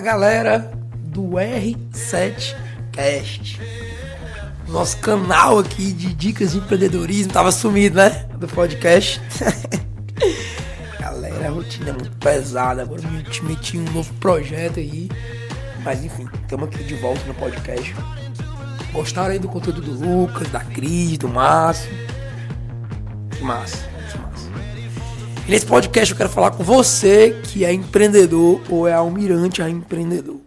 galera 0.00 0.70
do 0.98 1.30
R7Cast. 1.30 3.58
Nosso 4.68 4.98
canal 4.98 5.60
aqui 5.60 5.92
de 5.92 6.12
dicas 6.12 6.52
de 6.52 6.58
empreendedorismo 6.58 7.32
tava 7.32 7.50
sumido, 7.52 7.96
né? 7.96 8.26
Do 8.36 8.48
podcast. 8.48 9.20
galera, 10.98 11.46
a 11.46 11.50
rotina 11.50 11.90
é 11.90 11.92
muito 11.92 12.16
pesada. 12.18 12.82
Agora 12.82 13.00
me 13.02 13.22
meti 13.42 13.78
um 13.78 13.84
novo 13.92 14.12
projeto 14.14 14.80
aí. 14.80 15.08
Mas 15.84 16.04
enfim, 16.04 16.28
estamos 16.42 16.68
aqui 16.68 16.82
de 16.82 16.94
volta 16.96 17.24
no 17.26 17.34
podcast. 17.34 17.94
Gostaram 18.92 19.30
aí 19.32 19.38
do 19.38 19.48
conteúdo 19.48 19.80
do 19.80 19.92
Lucas, 19.92 20.48
da 20.48 20.60
Cris, 20.60 21.18
do 21.18 21.28
Márcio? 21.28 21.90
Que 23.30 23.44
massa. 23.44 23.95
E 25.46 25.50
nesse 25.50 25.64
podcast 25.64 26.10
eu 26.10 26.16
quero 26.16 26.28
falar 26.28 26.50
com 26.50 26.64
você 26.64 27.40
que 27.44 27.64
é 27.64 27.72
empreendedor 27.72 28.60
ou 28.68 28.88
é 28.88 28.94
almirante 28.94 29.62
a 29.62 29.70
empreendedor. 29.70 30.40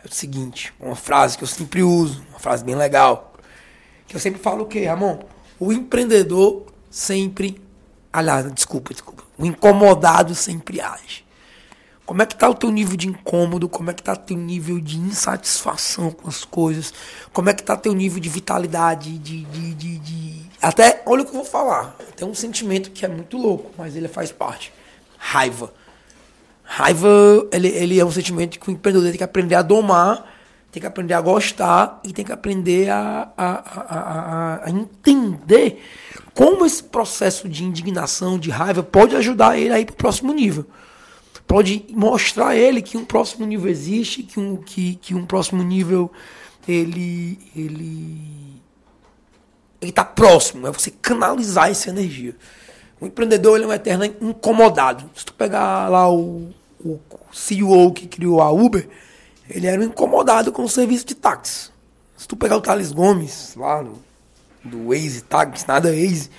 É 0.00 0.06
o 0.08 0.14
seguinte, 0.14 0.72
uma 0.78 0.94
frase 0.94 1.36
que 1.36 1.42
eu 1.42 1.48
sempre 1.48 1.82
uso, 1.82 2.22
uma 2.30 2.38
frase 2.38 2.64
bem 2.64 2.76
legal. 2.76 3.34
Que 4.06 4.14
eu 4.14 4.20
sempre 4.20 4.40
falo 4.40 4.62
o 4.62 4.66
quê, 4.66 4.86
Ramon? 4.86 5.18
O 5.58 5.72
empreendedor 5.72 6.66
sempre. 6.88 7.60
Aliás, 8.12 8.52
desculpa, 8.54 8.92
desculpa. 8.92 9.24
O 9.36 9.44
incomodado 9.44 10.36
sempre 10.36 10.80
age. 10.80 11.26
Como 12.06 12.22
é 12.22 12.26
que 12.26 12.36
tá 12.36 12.48
o 12.48 12.54
teu 12.54 12.70
nível 12.70 12.96
de 12.96 13.08
incômodo? 13.08 13.68
Como 13.68 13.90
é 13.90 13.92
que 13.92 14.02
tá 14.04 14.12
o 14.12 14.16
teu 14.16 14.36
nível 14.36 14.80
de 14.80 14.98
insatisfação 14.98 16.12
com 16.12 16.28
as 16.28 16.44
coisas? 16.44 16.94
Como 17.32 17.50
é 17.50 17.52
que 17.52 17.62
tá 17.62 17.76
teu 17.76 17.92
nível 17.92 18.20
de 18.20 18.28
vitalidade, 18.28 19.18
de, 19.18 19.44
de, 19.44 19.74
de, 19.74 19.98
de... 19.98 20.17
Até, 20.60 21.02
olha 21.06 21.22
o 21.22 21.24
que 21.24 21.30
eu 21.30 21.36
vou 21.36 21.44
falar. 21.44 21.96
Tem 22.16 22.26
um 22.26 22.34
sentimento 22.34 22.90
que 22.90 23.04
é 23.04 23.08
muito 23.08 23.36
louco, 23.36 23.70
mas 23.76 23.94
ele 23.94 24.08
faz 24.08 24.32
parte. 24.32 24.72
Raiva. 25.16 25.72
Raiva, 26.64 27.08
ele, 27.52 27.68
ele 27.68 27.98
é 27.98 28.04
um 28.04 28.10
sentimento 28.10 28.58
que 28.58 28.68
o 28.68 28.72
empreendedor 28.72 29.08
tem 29.08 29.18
que 29.18 29.24
aprender 29.24 29.54
a 29.54 29.62
domar, 29.62 30.26
tem 30.70 30.80
que 30.80 30.86
aprender 30.86 31.14
a 31.14 31.20
gostar 31.20 32.00
e 32.04 32.12
tem 32.12 32.24
que 32.24 32.32
aprender 32.32 32.90
a, 32.90 33.32
a, 33.36 33.50
a, 33.50 34.64
a, 34.64 34.70
entender 34.70 35.82
como 36.34 36.66
esse 36.66 36.82
processo 36.82 37.48
de 37.48 37.64
indignação, 37.64 38.38
de 38.38 38.50
raiva, 38.50 38.82
pode 38.82 39.16
ajudar 39.16 39.58
ele 39.58 39.72
a 39.72 39.80
ir 39.80 39.86
para 39.86 39.94
o 39.94 39.96
próximo 39.96 40.32
nível 40.32 40.66
pode 41.48 41.86
mostrar 41.88 42.48
a 42.48 42.56
ele 42.56 42.82
que 42.82 42.98
um 42.98 43.06
próximo 43.06 43.46
nível 43.46 43.70
existe, 43.70 44.22
que 44.22 44.38
um, 44.38 44.58
que, 44.58 44.96
que 44.96 45.14
um 45.14 45.24
próximo 45.24 45.62
nível 45.62 46.12
ele 46.68 47.38
ele 47.56 48.60
ele 49.80 49.90
está 49.90 50.04
próximo, 50.04 50.66
é 50.66 50.70
você 50.70 50.90
canalizar 50.90 51.70
essa 51.70 51.90
energia. 51.90 52.34
O 53.00 53.06
empreendedor 53.06 53.56
ele 53.56 53.64
é 53.64 53.68
um 53.68 53.72
eterno 53.72 54.04
incomodado. 54.04 55.08
Se 55.14 55.24
tu 55.24 55.32
pegar 55.32 55.88
lá 55.88 56.12
o, 56.12 56.52
o 56.84 56.98
CEO 57.32 57.92
que 57.92 58.06
criou 58.06 58.40
a 58.40 58.50
Uber, 58.50 58.88
ele 59.48 59.66
era 59.66 59.80
um 59.80 59.84
incomodado 59.84 60.50
com 60.50 60.64
o 60.64 60.68
serviço 60.68 61.06
de 61.06 61.14
táxi. 61.14 61.70
Se 62.16 62.26
tu 62.26 62.36
pegar 62.36 62.56
o 62.56 62.60
Thales 62.60 62.90
Gomes, 62.90 63.54
lá 63.56 63.82
no, 63.82 64.02
do 64.64 64.88
Waze 64.88 65.22
Táxi, 65.22 65.66
nada 65.68 65.90
Waze, 65.90 66.30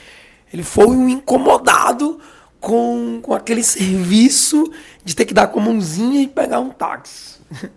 ele 0.51 0.63
foi 0.63 0.87
um 0.87 1.07
incomodado 1.07 2.19
com, 2.59 3.19
com 3.21 3.33
aquele 3.33 3.63
serviço 3.63 4.69
de 5.03 5.15
ter 5.15 5.25
que 5.25 5.33
dar 5.33 5.47
com 5.47 5.61
a 5.61 5.63
mãozinha 5.63 6.21
e 6.21 6.27
pegar 6.27 6.59
um 6.59 6.69
táxi. 6.69 7.39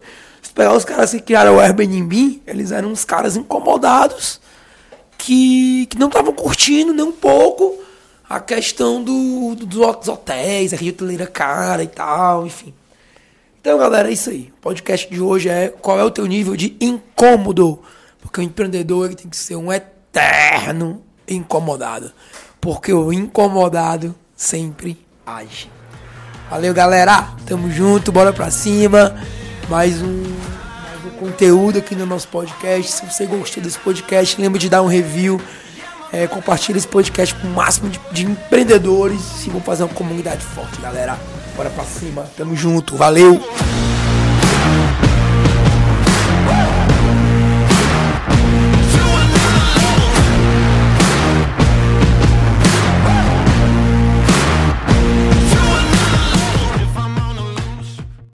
Se 0.43 0.53
pegar 0.53 0.75
os 0.75 0.85
caras 0.85 1.13
que 1.13 1.21
criaram 1.21 1.57
o 1.57 1.61
Airbnb, 1.61 2.43
eles 2.47 2.73
eram 2.73 2.91
uns 2.91 3.05
caras 3.05 3.37
incomodados 3.37 4.41
que, 5.23 5.87
que 5.87 5.99
não 5.99 6.09
estavam 6.09 6.33
curtindo 6.33 6.93
nem 6.93 7.05
um 7.05 7.13
pouco 7.13 7.79
a 8.29 8.41
questão 8.41 9.03
do, 9.05 9.55
do, 9.55 9.67
dos 9.67 10.09
hotéis, 10.09 10.73
a 10.73 10.77
hoteleira 10.77 11.29
cara 11.29 11.85
e 11.85 11.87
tal, 11.87 12.45
enfim. 12.45 12.75
Então, 13.61 13.79
galera, 13.79 14.09
é 14.09 14.13
isso 14.13 14.31
aí. 14.31 14.53
O 14.59 14.61
podcast 14.61 15.09
de 15.09 15.21
hoje 15.21 15.49
é 15.49 15.69
qual 15.69 16.01
é 16.01 16.03
o 16.03 16.11
teu 16.11 16.27
nível 16.27 16.57
de 16.57 16.77
incômodo. 16.81 17.81
Porque 18.21 18.41
o 18.41 18.43
empreendedor 18.43 19.07
ele 19.07 19.15
tem 19.15 19.31
que 19.31 19.37
ser 19.37 19.55
um 19.55 19.73
eterno 19.73 21.01
incomodado. 21.29 22.11
Porque 22.61 22.93
o 22.93 23.13
incomodado 23.13 24.17
sempre 24.35 24.99
age. 25.25 25.71
Valeu, 26.51 26.75
galera. 26.75 27.29
Tamo 27.47 27.71
junto, 27.71 28.11
bora 28.11 28.33
pra 28.33 28.51
cima. 28.51 29.17
Mais 29.69 30.03
um, 30.03 30.25
um 31.07 31.11
conteúdo 31.11 31.79
aqui 31.79 31.95
no 31.95 32.07
nosso 32.07 32.29
podcast. 32.29 32.93
Se 32.93 33.07
você 33.07 33.27
gostou 33.27 33.63
desse 33.63 33.79
podcast, 33.79 34.41
lembra 34.41 34.59
de 34.59 34.69
dar 34.69 34.83
um 34.83 34.87
review. 34.87 35.41
É, 36.13 36.27
compartilha 36.27 36.77
esse 36.77 36.89
podcast 36.89 37.35
com 37.35 37.47
o 37.47 37.51
máximo 37.51 37.89
de, 37.89 38.01
de 38.13 38.27
empreendedores. 38.27 39.21
Se 39.21 39.51
vão 39.51 39.61
fazer 39.61 39.85
uma 39.85 39.95
comunidade 39.95 40.45
forte, 40.45 40.81
galera. 40.81 41.19
Bora 41.57 41.71
pra 41.71 41.85
cima. 41.85 42.27
Tamo 42.37 42.55
junto. 42.55 42.97
Valeu. 42.97 43.41